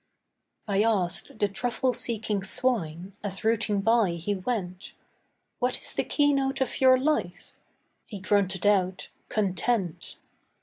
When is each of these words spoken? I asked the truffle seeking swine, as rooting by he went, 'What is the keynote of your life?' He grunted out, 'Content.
I 0.67 0.81
asked 0.81 1.37
the 1.37 1.47
truffle 1.47 1.93
seeking 1.93 2.43
swine, 2.43 3.13
as 3.23 3.43
rooting 3.43 3.81
by 3.81 4.13
he 4.13 4.33
went, 4.33 4.93
'What 5.59 5.79
is 5.79 5.93
the 5.93 6.03
keynote 6.03 6.59
of 6.59 6.81
your 6.81 6.97
life?' 6.97 7.53
He 8.07 8.19
grunted 8.19 8.65
out, 8.65 9.09
'Content. 9.29 10.15